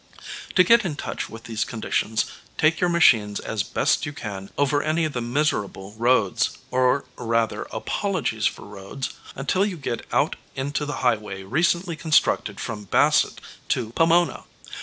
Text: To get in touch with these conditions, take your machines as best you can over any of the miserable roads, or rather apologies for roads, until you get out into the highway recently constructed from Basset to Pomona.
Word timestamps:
To 0.55 0.63
get 0.63 0.83
in 0.83 0.95
touch 0.95 1.29
with 1.29 1.43
these 1.43 1.63
conditions, 1.63 2.25
take 2.57 2.79
your 2.79 2.89
machines 2.89 3.39
as 3.39 3.61
best 3.61 4.03
you 4.03 4.13
can 4.13 4.49
over 4.57 4.81
any 4.81 5.05
of 5.05 5.13
the 5.13 5.21
miserable 5.21 5.93
roads, 5.95 6.57
or 6.71 7.05
rather 7.17 7.67
apologies 7.69 8.47
for 8.47 8.63
roads, 8.65 9.11
until 9.35 9.63
you 9.63 9.77
get 9.77 10.07
out 10.11 10.37
into 10.55 10.87
the 10.87 11.05
highway 11.05 11.43
recently 11.43 11.95
constructed 11.95 12.59
from 12.59 12.85
Basset 12.85 13.39
to 13.69 13.91
Pomona. 13.91 14.45